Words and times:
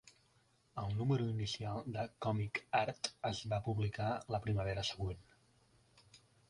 El 0.83 0.95
número 1.01 1.27
inicial 1.33 1.83
de 1.97 2.05
"Comic 2.27 2.63
Art" 2.81 3.11
es 3.33 3.45
va 3.53 3.63
publicar 3.69 4.11
la 4.37 4.45
primavera 4.49 4.91
següent. 4.93 5.25